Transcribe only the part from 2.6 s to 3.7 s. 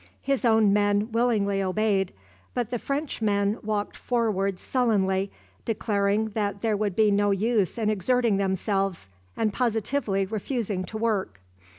the Frenchmen